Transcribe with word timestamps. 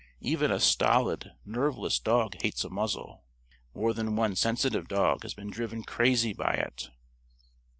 Even 0.21 0.49
a 0.49 0.59
stolid, 0.59 1.29
nerveless 1.45 1.99
dog 1.99 2.35
hates 2.41 2.63
a 2.63 2.71
muzzle. 2.71 3.23
More 3.75 3.93
than 3.93 4.15
one 4.15 4.35
sensitive 4.35 4.87
dog 4.87 5.21
has 5.21 5.35
been 5.35 5.51
driven 5.51 5.83
crazy 5.83 6.33
by 6.33 6.53
it. 6.55 6.89